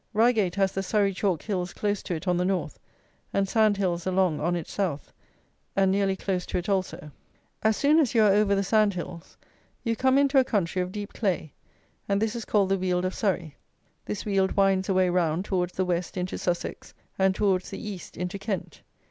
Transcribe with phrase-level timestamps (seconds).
[0.13, 2.79] Reigate has the Surrey chalk hills close to it on the North,
[3.33, 5.13] and sand hills along on its South,
[5.75, 7.11] and nearly close to it also.
[7.61, 9.37] As soon as you are over the sand hills,
[9.83, 11.53] you come into a country of deep clay;
[12.09, 13.55] and this is called the Weald of Surrey.
[14.03, 18.39] This Weald winds away round, towards the West, into Sussex, and towards the East, into
[18.39, 18.81] Kent.